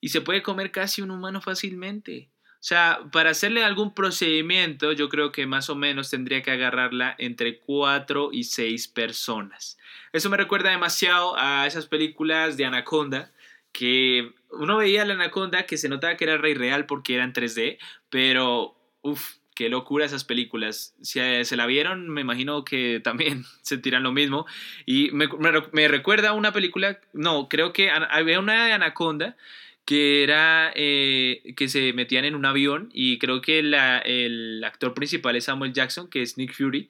y 0.00 0.10
se 0.10 0.20
puede 0.20 0.42
comer 0.42 0.70
casi 0.70 1.02
un 1.02 1.10
humano 1.10 1.40
fácilmente. 1.40 2.28
O 2.60 2.64
sea, 2.68 3.00
para 3.12 3.30
hacerle 3.30 3.64
algún 3.64 3.94
procedimiento, 3.94 4.92
yo 4.92 5.08
creo 5.08 5.30
que 5.30 5.46
más 5.46 5.70
o 5.70 5.76
menos 5.76 6.10
tendría 6.10 6.42
que 6.42 6.50
agarrarla 6.50 7.14
entre 7.18 7.60
4 7.60 8.30
y 8.32 8.44
6 8.44 8.88
personas. 8.88 9.78
Eso 10.12 10.28
me 10.28 10.36
recuerda 10.36 10.70
demasiado 10.70 11.38
a 11.38 11.66
esas 11.66 11.86
películas 11.86 12.56
de 12.56 12.64
Anaconda, 12.64 13.32
que 13.70 14.32
uno 14.50 14.78
veía 14.78 15.02
a 15.02 15.04
la 15.04 15.14
Anaconda 15.14 15.66
que 15.66 15.76
se 15.76 15.88
notaba 15.88 16.16
que 16.16 16.24
era 16.24 16.36
rey 16.36 16.54
real 16.54 16.84
porque 16.86 17.14
era 17.14 17.24
en 17.24 17.32
3D, 17.32 17.78
pero 18.10 18.76
uff, 19.02 19.37
qué 19.58 19.68
locura 19.68 20.04
esas 20.06 20.22
películas. 20.22 20.94
Si 21.02 21.18
eh, 21.18 21.44
se 21.44 21.56
la 21.56 21.66
vieron, 21.66 22.08
me 22.08 22.20
imagino 22.20 22.64
que 22.64 23.00
también 23.04 23.44
sentirán 23.62 24.04
lo 24.04 24.12
mismo. 24.12 24.46
Y 24.86 25.10
me, 25.10 25.26
me, 25.26 25.50
me 25.72 25.88
recuerda 25.88 26.28
a 26.28 26.32
una 26.34 26.52
película, 26.52 27.00
no, 27.12 27.48
creo 27.48 27.72
que 27.72 27.90
había 27.90 28.38
una 28.38 28.66
de 28.66 28.72
Anaconda 28.72 29.36
que 29.84 30.22
era 30.22 30.70
eh, 30.76 31.54
que 31.56 31.66
se 31.68 31.92
metían 31.94 32.24
en 32.26 32.34
un 32.36 32.44
avión 32.44 32.90
y 32.92 33.18
creo 33.18 33.40
que 33.40 33.62
la- 33.62 33.98
el 33.98 34.62
actor 34.62 34.92
principal 34.94 35.34
es 35.34 35.44
Samuel 35.44 35.72
Jackson, 35.72 36.08
que 36.08 36.22
es 36.22 36.36
Nick 36.38 36.52
Fury, 36.54 36.88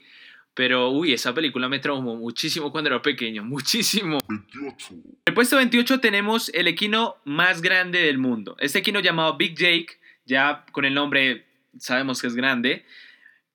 Pero, 0.55 0.91
uy, 0.91 1.13
esa 1.13 1.33
película 1.33 1.69
me 1.69 1.79
traumó 1.79 2.17
muchísimo 2.17 2.73
cuando 2.73 2.91
era 2.91 3.01
pequeño, 3.01 3.45
muchísimo. 3.55 4.19
28. 4.29 4.87
En 4.91 5.03
el 5.27 5.35
puesto 5.35 5.57
28 5.57 6.01
tenemos 6.01 6.51
el 6.53 6.67
equino 6.67 7.15
más 7.25 7.63
grande 7.63 8.01
del 8.01 8.19
mundo. 8.19 8.57
Este 8.59 8.81
equino 8.81 8.99
llamado 9.01 9.37
Big 9.39 9.57
Jake, 9.57 10.01
ya 10.27 10.67
con 10.73 10.85
el 10.85 10.93
nombre 10.95 11.47
sabemos 11.79 12.21
que 12.21 12.27
es 12.29 12.35
grande, 12.35 12.85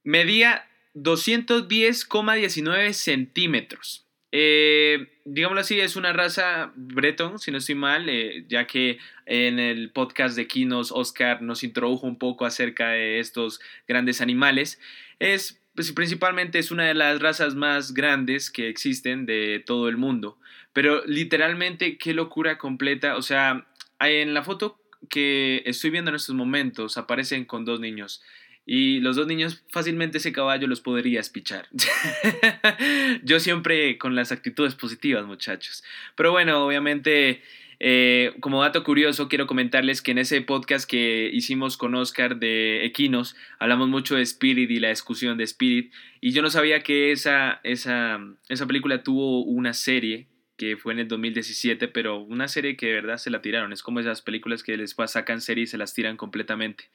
medía 0.03 0.67
210,19 0.95 2.93
centímetros. 2.93 4.05
Eh, 4.31 5.19
digámoslo 5.25 5.61
así, 5.61 5.79
es 5.79 5.95
una 5.95 6.11
raza 6.11 6.71
breton, 6.75 7.37
si 7.37 7.51
no 7.51 7.59
estoy 7.59 7.75
mal, 7.75 8.09
eh, 8.09 8.45
ya 8.47 8.65
que 8.65 8.97
en 9.25 9.59
el 9.59 9.91
podcast 9.91 10.35
de 10.35 10.41
Equinos 10.43 10.91
Oscar 10.91 11.41
nos 11.41 11.63
introdujo 11.63 12.07
un 12.07 12.17
poco 12.17 12.45
acerca 12.45 12.89
de 12.89 13.19
estos 13.19 13.61
grandes 13.87 14.21
animales. 14.21 14.79
Es 15.19 15.59
pues, 15.75 15.91
principalmente 15.91 16.59
es 16.59 16.71
una 16.71 16.85
de 16.85 16.93
las 16.93 17.19
razas 17.19 17.55
más 17.55 17.93
grandes 17.93 18.51
que 18.51 18.69
existen 18.69 19.25
de 19.25 19.63
todo 19.65 19.89
el 19.89 19.97
mundo. 19.97 20.37
Pero 20.71 21.03
literalmente, 21.05 21.97
qué 21.97 22.13
locura 22.13 22.57
completa. 22.57 23.17
O 23.17 23.21
sea, 23.21 23.67
en 23.99 24.33
la 24.33 24.43
foto 24.43 24.79
que 25.09 25.63
estoy 25.65 25.89
viendo 25.89 26.09
en 26.09 26.15
estos 26.15 26.35
momentos 26.35 26.97
aparecen 26.97 27.45
con 27.45 27.65
dos 27.65 27.79
niños. 27.79 28.21
Y 28.65 29.01
los 29.01 29.17
dos 29.17 29.27
niños 29.27 29.63
fácilmente 29.69 30.19
ese 30.19 30.31
caballo 30.31 30.67
los 30.67 30.79
podría 30.79 31.19
espichar. 31.19 31.67
Yo 33.23 33.39
siempre 33.39 33.97
con 33.97 34.15
las 34.15 34.31
actitudes 34.31 34.75
positivas, 34.75 35.25
muchachos. 35.25 35.83
Pero 36.15 36.31
bueno, 36.31 36.65
obviamente, 36.65 37.41
eh, 37.79 38.33
como 38.39 38.61
dato 38.61 38.85
curioso, 38.85 39.27
quiero 39.27 39.47
comentarles 39.47 40.01
que 40.01 40.11
en 40.11 40.19
ese 40.19 40.41
podcast 40.41 40.89
que 40.89 41.29
hicimos 41.33 41.75
con 41.75 41.93
Oscar 41.95 42.37
de 42.37 42.85
Equinos, 42.85 43.35
hablamos 43.59 43.89
mucho 43.89 44.15
de 44.15 44.21
Spirit 44.21 44.71
y 44.71 44.79
la 44.79 44.89
discusión 44.89 45.37
de 45.37 45.43
Spirit. 45.43 45.91
Y 46.21 46.31
yo 46.31 46.41
no 46.41 46.49
sabía 46.49 46.83
que 46.83 47.11
esa, 47.11 47.59
esa, 47.63 48.21
esa 48.47 48.65
película 48.65 49.03
tuvo 49.03 49.43
una 49.43 49.73
serie 49.73 50.27
que 50.57 50.77
fue 50.77 50.93
en 50.93 50.99
el 50.99 51.07
2017, 51.07 51.87
pero 51.87 52.19
una 52.19 52.47
serie 52.47 52.77
que 52.77 52.87
de 52.87 52.93
verdad 52.93 53.17
se 53.17 53.29
la 53.29 53.41
tiraron. 53.41 53.73
Es 53.73 53.83
como 53.83 53.99
esas 53.99 54.21
películas 54.21 54.63
que 54.63 54.77
después 54.77 55.11
sacan 55.11 55.41
series 55.41 55.69
y 55.69 55.71
se 55.71 55.77
las 55.77 55.93
tiran 55.93 56.17
completamente. 56.17 56.89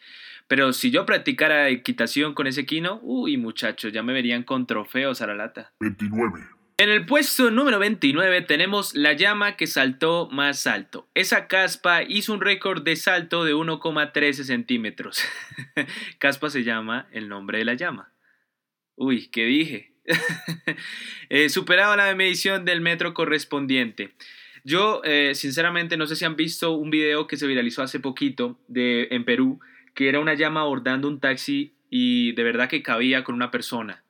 Pero 0.46 0.72
si 0.72 0.90
yo 0.90 1.06
practicara 1.06 1.68
equitación 1.68 2.34
con 2.34 2.46
ese 2.46 2.62
equino, 2.62 3.00
uy 3.02 3.36
muchachos, 3.36 3.92
ya 3.92 4.02
me 4.02 4.12
verían 4.12 4.42
con 4.42 4.66
trofeos 4.66 5.20
a 5.22 5.26
la 5.26 5.34
lata. 5.34 5.72
29. 5.80 6.58
En 6.80 6.90
el 6.90 7.06
puesto 7.06 7.50
número 7.50 7.80
29 7.80 8.42
tenemos 8.42 8.94
la 8.94 9.12
llama 9.12 9.56
que 9.56 9.66
saltó 9.66 10.28
más 10.30 10.64
alto. 10.68 11.08
Esa 11.14 11.48
caspa 11.48 12.04
hizo 12.04 12.32
un 12.32 12.40
récord 12.40 12.84
de 12.84 12.94
salto 12.94 13.44
de 13.44 13.52
1,13 13.52 14.44
centímetros. 14.44 15.24
caspa 16.18 16.50
se 16.50 16.62
llama 16.62 17.08
el 17.10 17.28
nombre 17.28 17.58
de 17.58 17.64
la 17.64 17.74
llama. 17.74 18.12
Uy, 18.94 19.26
¿qué 19.26 19.46
dije? 19.46 19.92
Eh, 21.30 21.50
superaba 21.50 21.94
la 21.94 22.14
medición 22.14 22.64
del 22.64 22.80
metro 22.80 23.12
correspondiente. 23.12 24.14
Yo, 24.64 25.02
eh, 25.04 25.34
sinceramente, 25.34 25.98
no 25.98 26.06
sé 26.06 26.16
si 26.16 26.24
han 26.24 26.36
visto 26.36 26.72
un 26.72 26.88
video 26.88 27.26
que 27.26 27.36
se 27.36 27.46
viralizó 27.46 27.82
hace 27.82 28.00
poquito 28.00 28.58
en 28.74 29.24
Perú, 29.26 29.60
que 29.94 30.08
era 30.08 30.20
una 30.20 30.32
llama 30.32 30.62
abordando 30.62 31.06
un 31.06 31.20
taxi 31.20 31.74
y 31.90 32.32
de 32.32 32.44
verdad 32.44 32.70
que 32.70 32.82
cabía 32.82 33.24
con 33.24 33.34
una 33.34 33.50
persona. 33.50 34.04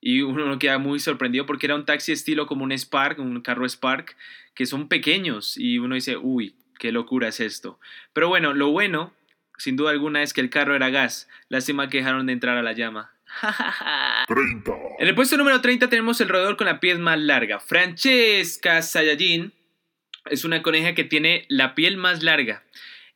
Y 0.00 0.22
uno 0.22 0.46
no 0.46 0.58
queda 0.58 0.78
muy 0.78 0.98
sorprendido 0.98 1.46
porque 1.46 1.66
era 1.66 1.76
un 1.76 1.86
taxi 1.86 2.12
estilo 2.12 2.46
como 2.46 2.64
un 2.64 2.72
Spark, 2.72 3.20
un 3.20 3.40
carro 3.40 3.68
Spark, 3.68 4.16
que 4.54 4.66
son 4.66 4.88
pequeños 4.88 5.56
y 5.56 5.78
uno 5.78 5.94
dice, 5.94 6.16
uy, 6.16 6.56
qué 6.78 6.92
locura 6.92 7.28
es 7.28 7.40
esto. 7.40 7.78
Pero 8.12 8.28
bueno, 8.28 8.52
lo 8.52 8.70
bueno, 8.70 9.12
sin 9.58 9.76
duda 9.76 9.92
alguna, 9.92 10.22
es 10.22 10.32
que 10.32 10.40
el 10.40 10.50
carro 10.50 10.74
era 10.74 10.90
gas. 10.90 11.28
Lástima 11.48 11.88
que 11.88 11.98
dejaron 11.98 12.26
de 12.26 12.32
entrar 12.32 12.56
a 12.56 12.62
la 12.62 12.72
llama. 12.72 13.13
30. 14.28 14.72
En 14.98 15.08
el 15.08 15.14
puesto 15.14 15.36
número 15.36 15.60
30 15.60 15.88
tenemos 15.88 16.20
el 16.20 16.28
roedor 16.28 16.56
con 16.56 16.66
la 16.66 16.80
piel 16.80 16.98
más 16.98 17.18
larga. 17.18 17.60
Francesca 17.60 18.82
Sayajin 18.82 19.52
es 20.26 20.44
una 20.44 20.62
coneja 20.62 20.94
que 20.94 21.04
tiene 21.04 21.44
la 21.48 21.74
piel 21.74 21.96
más 21.96 22.22
larga. 22.22 22.64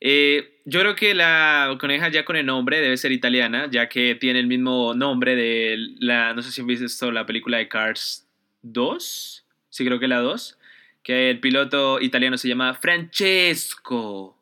Eh, 0.01 0.61
yo 0.65 0.79
creo 0.79 0.95
que 0.95 1.13
la 1.15 1.75
coneja 1.79 2.09
ya 2.09 2.23
con 2.23 2.35
el 2.35 2.45
nombre 2.45 2.79
debe 2.79 2.95
ser 2.97 3.11
italiana, 3.11 3.67
ya 3.71 3.89
que 3.89 4.15
tiene 4.15 4.39
el 4.39 4.47
mismo 4.47 4.93
nombre 4.93 5.35
de 5.35 5.77
la, 5.99 6.33
no 6.33 6.41
sé 6.41 6.51
si 6.51 6.61
han 6.61 6.67
visto 6.67 7.11
la 7.11 7.25
película 7.25 7.57
de 7.57 7.67
Cars 7.67 8.27
2, 8.61 9.45
sí 9.69 9.85
creo 9.85 9.99
que 9.99 10.07
la 10.07 10.19
2, 10.19 10.57
que 11.03 11.29
el 11.29 11.39
piloto 11.39 11.99
italiano 11.99 12.37
se 12.37 12.47
llama 12.47 12.75
Francesco. 12.75 14.37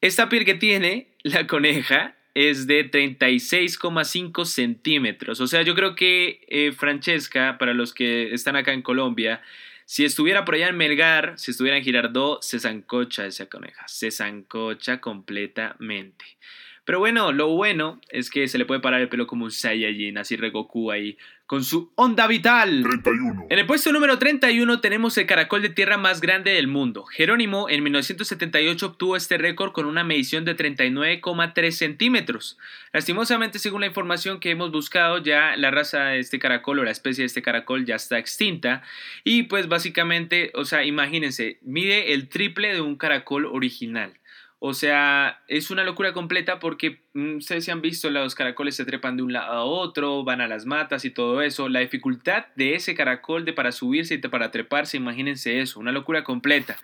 Esta 0.00 0.28
piel 0.28 0.44
que 0.44 0.54
tiene 0.54 1.14
la 1.22 1.46
coneja 1.46 2.15
es 2.36 2.66
de 2.66 2.90
36,5 2.90 4.44
centímetros. 4.44 5.40
O 5.40 5.46
sea, 5.46 5.62
yo 5.62 5.74
creo 5.74 5.94
que 5.94 6.44
eh, 6.48 6.70
Francesca, 6.72 7.56
para 7.58 7.72
los 7.72 7.94
que 7.94 8.34
están 8.34 8.56
acá 8.56 8.74
en 8.74 8.82
Colombia, 8.82 9.40
si 9.86 10.04
estuviera 10.04 10.44
por 10.44 10.54
allá 10.54 10.68
en 10.68 10.76
Melgar, 10.76 11.38
si 11.38 11.52
estuviera 11.52 11.78
en 11.78 11.82
Girardot, 11.82 12.42
se 12.42 12.60
zancocha 12.60 13.24
esa 13.24 13.46
coneja. 13.46 13.88
Se 13.88 14.10
zancocha 14.10 15.00
completamente. 15.00 16.26
Pero 16.86 17.00
bueno, 17.00 17.32
lo 17.32 17.48
bueno 17.48 18.00
es 18.10 18.30
que 18.30 18.46
se 18.46 18.58
le 18.58 18.64
puede 18.64 18.80
parar 18.80 19.00
el 19.00 19.08
pelo 19.08 19.26
como 19.26 19.44
un 19.44 19.50
Saiyajin, 19.50 20.18
así 20.18 20.36
Regoku 20.36 20.92
ahí, 20.92 21.18
con 21.46 21.64
su 21.64 21.90
onda 21.96 22.28
vital. 22.28 22.84
31. 22.84 23.46
En 23.50 23.58
el 23.58 23.66
puesto 23.66 23.90
número 23.90 24.20
31 24.20 24.80
tenemos 24.80 25.18
el 25.18 25.26
caracol 25.26 25.62
de 25.62 25.70
tierra 25.70 25.96
más 25.96 26.20
grande 26.20 26.52
del 26.52 26.68
mundo. 26.68 27.04
Jerónimo 27.04 27.68
en 27.68 27.82
1978 27.82 28.86
obtuvo 28.86 29.16
este 29.16 29.36
récord 29.36 29.72
con 29.72 29.86
una 29.86 30.04
medición 30.04 30.44
de 30.44 30.56
39,3 30.56 31.72
centímetros. 31.72 32.56
Lastimosamente, 32.92 33.58
según 33.58 33.80
la 33.80 33.88
información 33.88 34.38
que 34.38 34.50
hemos 34.50 34.70
buscado, 34.70 35.18
ya 35.18 35.56
la 35.56 35.72
raza 35.72 36.04
de 36.04 36.20
este 36.20 36.38
caracol 36.38 36.78
o 36.78 36.84
la 36.84 36.92
especie 36.92 37.22
de 37.22 37.26
este 37.26 37.42
caracol 37.42 37.84
ya 37.84 37.96
está 37.96 38.16
extinta. 38.16 38.84
Y 39.24 39.42
pues 39.42 39.66
básicamente, 39.66 40.52
o 40.54 40.64
sea, 40.64 40.84
imagínense, 40.84 41.58
mide 41.62 42.12
el 42.12 42.28
triple 42.28 42.74
de 42.74 42.80
un 42.80 42.94
caracol 42.94 43.46
original. 43.46 44.12
O 44.58 44.72
sea, 44.72 45.42
es 45.48 45.70
una 45.70 45.84
locura 45.84 46.12
completa 46.14 46.58
porque 46.58 47.00
mm, 47.12 47.36
ustedes 47.36 47.64
se 47.64 47.72
han 47.72 47.82
visto, 47.82 48.08
los 48.10 48.34
caracoles 48.34 48.74
se 48.74 48.86
trepan 48.86 49.16
de 49.16 49.22
un 49.22 49.32
lado 49.32 49.52
a 49.52 49.64
otro, 49.64 50.24
van 50.24 50.40
a 50.40 50.48
las 50.48 50.64
matas 50.64 51.04
y 51.04 51.10
todo 51.10 51.42
eso. 51.42 51.68
La 51.68 51.80
dificultad 51.80 52.46
de 52.56 52.74
ese 52.74 52.94
caracol 52.94 53.44
de 53.44 53.52
para 53.52 53.72
subirse 53.72 54.14
y 54.14 54.18
para 54.18 54.50
treparse, 54.50 54.96
imagínense 54.96 55.60
eso, 55.60 55.78
una 55.78 55.92
locura 55.92 56.24
completa. 56.24 56.78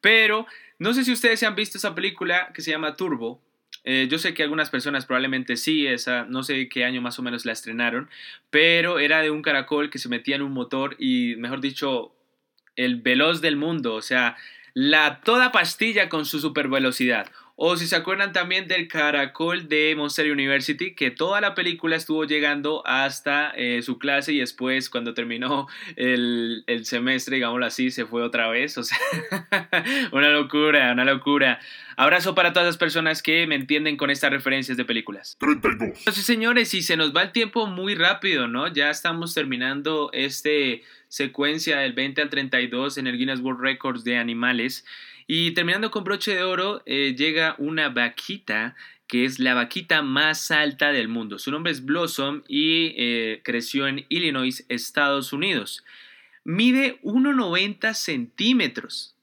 Pero 0.00 0.46
no 0.78 0.94
sé 0.94 1.04
si 1.04 1.12
ustedes 1.12 1.40
se 1.40 1.46
han 1.46 1.54
visto 1.54 1.76
esa 1.76 1.94
película 1.94 2.50
que 2.54 2.62
se 2.62 2.70
llama 2.70 2.96
Turbo. 2.96 3.42
Eh, 3.84 4.08
yo 4.10 4.18
sé 4.18 4.34
que 4.34 4.42
algunas 4.42 4.70
personas 4.70 5.06
probablemente 5.06 5.56
sí, 5.56 5.86
esa, 5.86 6.24
no 6.24 6.42
sé 6.42 6.68
qué 6.68 6.84
año 6.84 7.00
más 7.00 7.18
o 7.18 7.22
menos 7.22 7.44
la 7.44 7.52
estrenaron, 7.52 8.08
pero 8.50 8.98
era 8.98 9.20
de 9.20 9.30
un 9.30 9.42
caracol 9.42 9.90
que 9.90 9.98
se 9.98 10.08
metía 10.08 10.36
en 10.36 10.42
un 10.42 10.52
motor 10.52 10.96
y, 10.98 11.36
mejor 11.36 11.60
dicho, 11.60 12.14
el 12.76 12.96
veloz 12.96 13.40
del 13.40 13.56
mundo, 13.56 13.94
o 13.94 14.02
sea, 14.02 14.36
la 14.78 15.20
toda 15.22 15.50
pastilla 15.50 16.08
con 16.08 16.24
su 16.24 16.38
super 16.38 16.68
velocidad. 16.68 17.28
O 17.56 17.76
si 17.76 17.88
se 17.88 17.96
acuerdan 17.96 18.32
también 18.32 18.68
del 18.68 18.86
caracol 18.86 19.68
de 19.68 19.92
Monster 19.96 20.30
University, 20.30 20.94
que 20.94 21.10
toda 21.10 21.40
la 21.40 21.56
película 21.56 21.96
estuvo 21.96 22.22
llegando 22.22 22.86
hasta 22.86 23.50
eh, 23.56 23.82
su 23.82 23.98
clase 23.98 24.32
y 24.32 24.38
después 24.38 24.88
cuando 24.88 25.14
terminó 25.14 25.66
el, 25.96 26.62
el 26.68 26.86
semestre, 26.86 27.34
digámoslo 27.34 27.66
así, 27.66 27.90
se 27.90 28.06
fue 28.06 28.22
otra 28.22 28.48
vez. 28.48 28.78
O 28.78 28.84
sea, 28.84 28.96
una 30.12 30.28
locura, 30.28 30.92
una 30.92 31.04
locura. 31.04 31.58
Abrazo 31.96 32.36
para 32.36 32.52
todas 32.52 32.68
las 32.68 32.76
personas 32.76 33.24
que 33.24 33.48
me 33.48 33.56
entienden 33.56 33.96
con 33.96 34.10
estas 34.10 34.30
referencias 34.30 34.76
de 34.76 34.84
películas. 34.84 35.36
32. 35.40 35.98
Entonces, 35.98 36.24
señores, 36.24 36.72
y 36.74 36.82
se 36.82 36.96
nos 36.96 37.12
va 37.12 37.22
el 37.22 37.32
tiempo 37.32 37.66
muy 37.66 37.96
rápido, 37.96 38.46
¿no? 38.46 38.68
Ya 38.68 38.90
estamos 38.90 39.34
terminando 39.34 40.10
este 40.12 40.84
secuencia 41.08 41.78
del 41.78 41.92
20 41.92 42.22
al 42.22 42.30
32 42.30 42.98
en 42.98 43.06
el 43.06 43.18
Guinness 43.18 43.40
World 43.40 43.60
Records 43.60 44.04
de 44.04 44.16
animales. 44.16 44.84
Y 45.26 45.52
terminando 45.52 45.90
con 45.90 46.04
broche 46.04 46.34
de 46.34 46.42
oro, 46.42 46.82
eh, 46.86 47.14
llega 47.16 47.54
una 47.58 47.88
vaquita 47.88 48.76
que 49.08 49.24
es 49.24 49.38
la 49.38 49.54
vaquita 49.54 50.02
más 50.02 50.50
alta 50.50 50.92
del 50.92 51.08
mundo. 51.08 51.38
Su 51.38 51.50
nombre 51.50 51.72
es 51.72 51.84
Blossom 51.84 52.42
y 52.46 52.94
eh, 52.98 53.40
creció 53.42 53.88
en 53.88 54.04
Illinois, 54.10 54.66
Estados 54.68 55.32
Unidos. 55.32 55.82
Mide 56.44 57.00
1,90 57.02 57.94
centímetros. 57.94 59.16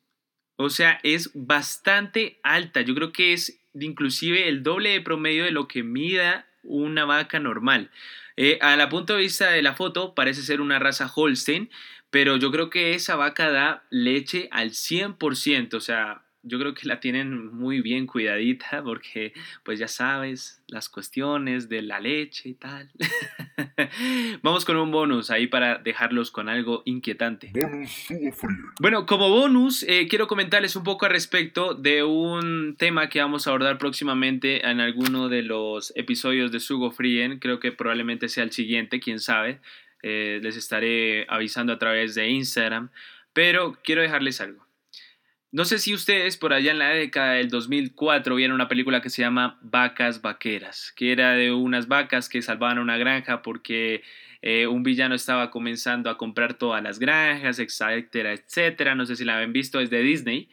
O 0.57 0.69
sea, 0.69 0.99
es 1.03 1.31
bastante 1.33 2.39
alta. 2.43 2.81
Yo 2.81 2.95
creo 2.95 3.11
que 3.11 3.33
es 3.33 3.59
inclusive 3.73 4.47
el 4.47 4.63
doble 4.63 4.89
de 4.89 5.01
promedio 5.01 5.43
de 5.43 5.51
lo 5.51 5.67
que 5.67 5.83
mida 5.83 6.47
una 6.65 7.05
vaca 7.05 7.39
normal. 7.39 7.91
Eh, 8.37 8.57
a 8.61 8.75
la 8.75 8.89
punto 8.89 9.13
de 9.13 9.19
vista 9.19 9.51
de 9.51 9.61
la 9.61 9.75
foto 9.75 10.13
parece 10.13 10.41
ser 10.41 10.59
una 10.59 10.79
raza 10.79 11.11
Holstein, 11.13 11.69
pero 12.09 12.37
yo 12.37 12.51
creo 12.51 12.69
que 12.69 12.93
esa 12.93 13.15
vaca 13.15 13.49
da 13.49 13.83
leche 13.89 14.49
al 14.51 14.71
100%, 14.71 15.77
o 15.77 15.79
sea, 15.79 16.24
yo 16.45 16.59
creo 16.59 16.73
que 16.73 16.87
la 16.87 16.99
tienen 16.99 17.53
muy 17.53 17.81
bien 17.81 18.07
cuidadita 18.07 18.83
porque 18.83 19.33
pues 19.63 19.79
ya 19.79 19.87
sabes 19.87 20.61
las 20.67 20.89
cuestiones 20.89 21.67
de 21.69 21.81
la 21.81 21.99
leche 21.99 22.49
y 22.49 22.53
tal. 22.53 22.91
Vamos 24.41 24.65
con 24.65 24.77
un 24.77 24.91
bonus 24.91 25.31
ahí 25.31 25.47
para 25.47 25.79
dejarlos 25.79 26.31
con 26.31 26.49
algo 26.49 26.83
inquietante. 26.85 27.51
Bonus 27.53 27.91
Sugo 27.91 28.31
Free. 28.31 28.55
Bueno, 28.79 29.05
como 29.05 29.29
bonus, 29.29 29.83
eh, 29.83 30.07
quiero 30.09 30.27
comentarles 30.27 30.75
un 30.75 30.83
poco 30.83 31.05
al 31.05 31.11
respecto 31.11 31.73
de 31.73 32.03
un 32.03 32.75
tema 32.77 33.09
que 33.09 33.19
vamos 33.19 33.47
a 33.47 33.49
abordar 33.49 33.77
próximamente 33.77 34.65
en 34.67 34.79
alguno 34.79 35.29
de 35.29 35.41
los 35.41 35.91
episodios 35.95 36.51
de 36.51 36.59
Sugo 36.59 36.91
Frien. 36.91 37.39
Creo 37.39 37.59
que 37.59 37.71
probablemente 37.71 38.29
sea 38.29 38.43
el 38.43 38.51
siguiente, 38.51 38.99
quién 38.99 39.19
sabe. 39.19 39.59
eh, 40.03 40.39
les 40.43 40.55
estaré 40.55 41.25
avisando 41.29 41.73
a 41.73 41.79
través 41.79 42.13
de 42.13 42.29
Instagram, 42.29 42.89
pero 43.33 43.75
quiero 43.83 44.03
dejarles 44.03 44.39
algo. 44.39 44.64
No 45.55 45.63
sé 45.63 45.79
si 45.79 45.93
ustedes 45.93 46.35
por 46.35 46.51
allá 46.51 46.71
en 46.71 46.79
la 46.79 46.89
década 46.89 47.35
del 47.35 47.47
2004 47.47 48.35
vieron 48.35 48.55
una 48.55 48.67
película 48.67 48.99
que 48.99 49.09
se 49.09 49.21
llama 49.21 49.57
Vacas 49.61 50.21
Vaqueras, 50.21 50.91
que 50.97 51.13
era 51.13 51.31
de 51.31 51.53
unas 51.53 51.87
vacas 51.87 52.27
que 52.27 52.41
salvaban 52.41 52.77
una 52.77 52.97
granja 52.97 53.41
porque 53.41 54.03
eh, 54.41 54.67
un 54.67 54.83
villano 54.83 55.15
estaba 55.15 55.51
comenzando 55.51 56.09
a 56.09 56.17
comprar 56.17 56.55
todas 56.55 56.83
las 56.83 56.99
granjas, 56.99 57.59
etcétera, 57.59 58.33
etcétera. 58.33 58.95
No 58.95 59.05
sé 59.05 59.15
si 59.15 59.23
la 59.23 59.35
habían 59.35 59.53
visto, 59.53 59.79
es 59.79 59.89
de 59.89 60.01
Disney. 60.01 60.49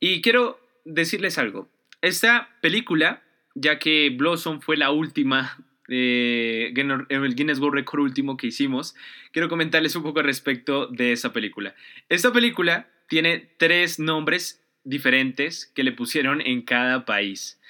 Y 0.00 0.22
quiero 0.22 0.58
decirles 0.86 1.36
algo. 1.36 1.68
Esta 2.00 2.56
película, 2.62 3.22
ya 3.54 3.78
que 3.78 4.08
Blossom 4.16 4.62
fue 4.62 4.78
la 4.78 4.92
última, 4.92 5.58
eh, 5.88 6.72
el 6.74 7.34
Guinness 7.34 7.58
World 7.58 7.74
Record 7.74 8.00
último 8.00 8.38
que 8.38 8.46
hicimos, 8.46 8.94
quiero 9.30 9.50
comentarles 9.50 9.94
un 9.94 10.02
poco 10.02 10.22
respecto 10.22 10.86
de 10.86 11.12
esa 11.12 11.34
película. 11.34 11.74
Esta 12.08 12.32
película 12.32 12.88
tiene 13.12 13.46
tres 13.58 13.98
nombres 13.98 14.64
diferentes 14.84 15.66
que 15.66 15.84
le 15.84 15.92
pusieron 15.92 16.40
en 16.40 16.62
cada 16.62 17.04
país. 17.04 17.60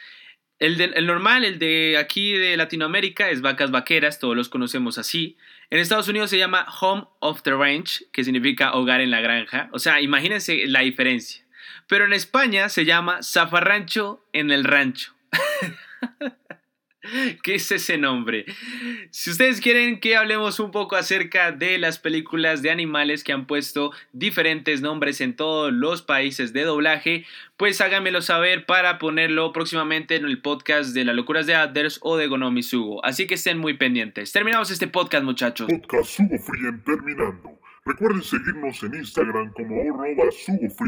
El, 0.61 0.79
normal, 1.05 1.45
el 1.45 1.59
de 1.59 1.97
aquí 1.99 2.31
de 2.35 2.57
Latinoamérica, 2.57 3.29
es 3.29 3.41
vacas 3.41 3.73
vaqueras, 3.73 4.21
todos 4.21 4.37
los 4.37 4.49
conocemos 4.49 4.99
así. 4.99 5.37
En 5.69 5.81
Estados 5.81 6.07
Unidos 6.07 6.31
se 6.31 6.39
llama 6.39 6.65
Home 6.81 7.07
of 7.19 7.43
the 7.43 7.51
Ranch, 7.51 8.05
que 8.13 8.23
significa 8.23 8.73
hogar 8.75 9.01
en 9.01 9.11
la 9.11 9.21
granja. 9.21 9.69
O 9.73 9.81
sea, 9.81 10.01
imagínense 10.01 10.65
la 10.69 10.83
diferencia. 10.83 11.43
Pero 11.89 12.05
en 12.05 12.13
España 12.13 12.69
se 12.69 12.85
llama 12.85 13.21
zafarrancho 13.25 14.25
en 14.33 14.53
el 14.53 14.63
rancho. 14.63 15.13
¿Qué 17.43 17.57
es 17.57 17.71
ese 17.73 17.99
nombre? 17.99 18.45
Si 19.11 19.31
ustedes 19.31 19.61
quieren 19.61 20.01
que 20.01 20.17
hablemos 20.17 20.61
un 20.61 20.71
poco 20.71 20.97
acerca 20.97 21.53
de 21.53 21.79
las 21.79 21.99
películas 21.99 22.63
de 22.63 22.71
animales 22.71 23.25
que 23.25 23.33
han 23.33 23.47
puesto 23.47 23.93
diferentes 24.13 24.81
nombres 24.81 25.21
en 25.21 25.35
todos 25.35 25.73
los 25.73 26.03
países 26.03 26.53
de 26.53 26.63
doblaje, 26.63 27.25
pues 27.57 27.81
háganmelo 27.81 28.23
saber 28.23 28.67
para 28.67 28.99
ponerlo 28.99 29.53
próximamente 29.53 30.17
en 30.17 30.25
el 30.25 30.41
podcast 30.41 30.95
de 30.95 31.05
las 31.05 31.17
locuras 31.17 31.47
de 31.47 31.55
Aders 31.55 31.99
o 32.03 32.17
de 32.17 32.29
Gonomi 32.29 32.63
Sugo. 32.63 33.05
Así 33.05 33.27
que 33.27 33.35
estén 33.35 33.59
muy 33.59 33.75
pendientes. 33.75 34.33
Terminamos 34.33 34.71
este 34.71 34.87
podcast, 34.87 35.25
muchachos. 35.25 35.69
Podcast 35.69 36.11
Sugo 36.11 36.39
Frien 36.39 36.83
terminando. 36.85 37.59
Recuerden 37.85 38.23
seguirnos 38.23 38.81
en 38.85 38.95
Instagram 38.95 39.53
como 39.55 39.81
arroba 39.81 40.31
Sugo 40.31 40.87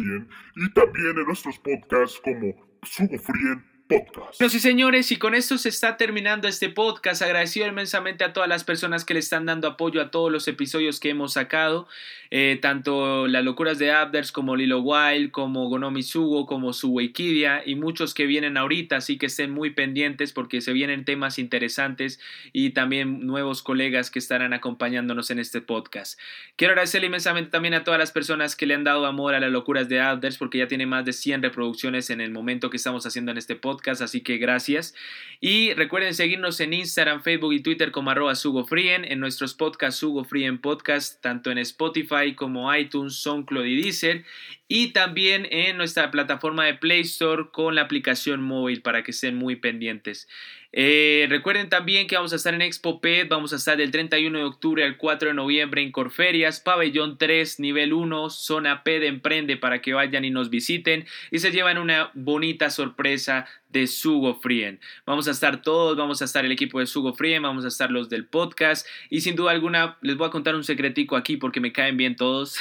y 0.56 0.72
también 0.74 1.18
en 1.18 1.26
nuestros 1.26 1.58
podcasts 1.58 2.20
como 2.22 2.54
Sugo 2.84 3.18
Frien 3.18 3.73
Podcast. 3.88 4.40
Bueno, 4.40 4.58
señores, 4.58 5.12
y 5.12 5.16
con 5.16 5.34
esto 5.34 5.58
se 5.58 5.68
está 5.68 5.96
terminando 5.96 6.48
este 6.48 6.70
podcast. 6.70 7.20
Agradecido 7.20 7.66
inmensamente 7.66 8.24
a 8.24 8.32
todas 8.32 8.48
las 8.48 8.64
personas 8.64 9.04
que 9.04 9.14
le 9.14 9.20
están 9.20 9.44
dando 9.44 9.68
apoyo 9.68 10.00
a 10.00 10.10
todos 10.10 10.32
los 10.32 10.48
episodios 10.48 11.00
que 11.00 11.10
hemos 11.10 11.34
sacado, 11.34 11.86
eh, 12.30 12.58
tanto 12.60 13.28
las 13.28 13.44
locuras 13.44 13.78
de 13.78 13.92
Abders 13.92 14.32
como 14.32 14.56
Lilo 14.56 14.80
Wild, 14.80 15.30
como 15.30 15.68
Gonomi 15.68 16.02
Sugo, 16.02 16.46
como 16.46 16.72
Suweikidia 16.72 17.62
y 17.64 17.74
muchos 17.74 18.14
que 18.14 18.26
vienen 18.26 18.56
ahorita, 18.56 18.96
así 18.96 19.18
que 19.18 19.26
estén 19.26 19.50
muy 19.50 19.70
pendientes 19.70 20.32
porque 20.32 20.60
se 20.60 20.72
vienen 20.72 21.04
temas 21.04 21.38
interesantes 21.38 22.20
y 22.52 22.70
también 22.70 23.26
nuevos 23.26 23.62
colegas 23.62 24.10
que 24.10 24.18
estarán 24.18 24.52
acompañándonos 24.52 25.30
en 25.30 25.38
este 25.38 25.60
podcast. 25.60 26.18
Quiero 26.56 26.72
agradecerle 26.72 27.08
inmensamente 27.08 27.50
también 27.50 27.74
a 27.74 27.84
todas 27.84 28.00
las 28.00 28.12
personas 28.12 28.56
que 28.56 28.66
le 28.66 28.74
han 28.74 28.84
dado 28.84 29.06
amor 29.06 29.34
a 29.34 29.40
las 29.40 29.50
locuras 29.50 29.88
de 29.88 30.00
Abders 30.00 30.38
porque 30.38 30.58
ya 30.58 30.68
tiene 30.68 30.86
más 30.86 31.04
de 31.04 31.12
100 31.12 31.42
reproducciones 31.42 32.10
en 32.10 32.20
el 32.20 32.30
momento 32.30 32.70
que 32.70 32.78
estamos 32.78 33.06
haciendo 33.06 33.32
en 33.32 33.38
este 33.38 33.56
podcast, 33.56 33.73
así 34.00 34.20
que 34.20 34.38
gracias. 34.38 34.94
Y 35.40 35.74
recuerden 35.74 36.14
seguirnos 36.14 36.58
en 36.60 36.72
Instagram, 36.72 37.22
Facebook 37.22 37.52
y 37.52 37.60
Twitter 37.60 37.90
como 37.90 38.10
arroba 38.10 38.34
SugoFrien, 38.34 39.04
en 39.04 39.20
nuestros 39.20 39.54
podcasts 39.54 40.00
Sugo 40.00 40.24
Frien 40.24 40.58
Podcast, 40.58 41.20
tanto 41.20 41.50
en 41.50 41.58
Spotify 41.58 42.34
como 42.34 42.74
iTunes, 42.74 43.16
SoundCloud 43.16 43.66
y 43.66 43.82
Deezer, 43.82 44.24
y 44.68 44.92
también 44.92 45.46
en 45.50 45.76
nuestra 45.76 46.10
plataforma 46.10 46.64
de 46.64 46.74
Play 46.74 47.02
Store 47.02 47.50
con 47.52 47.74
la 47.74 47.82
aplicación 47.82 48.42
móvil 48.42 48.80
para 48.80 49.02
que 49.02 49.10
estén 49.10 49.36
muy 49.36 49.56
pendientes. 49.56 50.28
Eh, 50.76 51.26
recuerden 51.28 51.68
también 51.68 52.08
que 52.08 52.16
vamos 52.16 52.32
a 52.32 52.36
estar 52.36 52.52
en 52.52 52.60
Expo 52.60 53.00
PET, 53.00 53.28
vamos 53.28 53.52
a 53.52 53.56
estar 53.56 53.76
del 53.76 53.92
31 53.92 54.36
de 54.36 54.44
octubre 54.44 54.84
al 54.84 54.96
4 54.96 55.28
de 55.28 55.34
noviembre 55.34 55.82
en 55.82 55.92
Corferias, 55.92 56.58
pabellón 56.58 57.16
3, 57.16 57.60
nivel 57.60 57.92
1, 57.92 58.28
zona 58.30 58.82
P 58.82 58.98
de 58.98 59.06
Emprende 59.06 59.56
para 59.56 59.80
que 59.80 59.94
vayan 59.94 60.24
y 60.24 60.30
nos 60.30 60.50
visiten 60.50 61.06
y 61.30 61.38
se 61.38 61.52
llevan 61.52 61.78
una 61.78 62.10
bonita 62.14 62.70
sorpresa 62.70 63.46
de 63.74 63.86
Sugo 63.88 64.36
Frien. 64.36 64.80
Vamos 65.04 65.28
a 65.28 65.32
estar 65.32 65.60
todos, 65.60 65.96
vamos 65.96 66.22
a 66.22 66.24
estar 66.24 66.44
el 66.44 66.52
equipo 66.52 66.78
de 66.78 66.86
Sugo 66.86 67.12
Frien, 67.12 67.42
vamos 67.42 67.64
a 67.64 67.68
estar 67.68 67.90
los 67.90 68.08
del 68.08 68.24
podcast 68.24 68.86
y 69.10 69.20
sin 69.20 69.34
duda 69.36 69.50
alguna 69.50 69.98
les 70.00 70.16
voy 70.16 70.28
a 70.28 70.30
contar 70.30 70.54
un 70.54 70.64
secretico 70.64 71.16
aquí 71.16 71.36
porque 71.36 71.60
me 71.60 71.72
caen 71.72 71.96
bien 71.96 72.16
todos. 72.16 72.56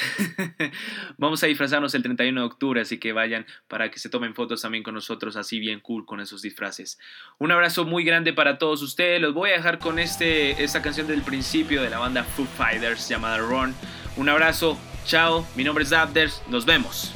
vamos 1.16 1.42
a 1.42 1.46
disfrazarnos 1.46 1.94
el 1.94 2.02
31 2.02 2.40
de 2.40 2.46
octubre, 2.46 2.80
así 2.80 2.98
que 2.98 3.12
vayan 3.12 3.46
para 3.68 3.90
que 3.90 3.98
se 3.98 4.08
tomen 4.08 4.34
fotos 4.34 4.60
también 4.60 4.82
con 4.82 4.94
nosotros 4.94 5.36
así 5.36 5.60
bien 5.60 5.80
cool 5.80 6.04
con 6.04 6.20
esos 6.20 6.42
disfraces. 6.42 6.98
Un 7.38 7.52
abrazo 7.52 7.84
muy 7.84 8.04
grande 8.04 8.32
para 8.32 8.58
todos 8.58 8.82
ustedes. 8.82 9.20
Los 9.22 9.34
voy 9.34 9.50
a 9.50 9.54
dejar 9.54 9.78
con 9.78 10.00
este, 10.00 10.62
esta 10.62 10.82
canción 10.82 11.06
del 11.06 11.22
principio 11.22 11.80
de 11.80 11.90
la 11.90 12.00
banda 12.00 12.24
Foo 12.24 12.44
Fighters 12.44 13.08
llamada 13.08 13.38
Run. 13.38 13.72
Un 14.16 14.28
abrazo, 14.28 14.76
chao. 15.06 15.46
Mi 15.54 15.62
nombre 15.62 15.84
es 15.84 15.92
Abders. 15.92 16.42
Nos 16.48 16.66
vemos. 16.66 17.14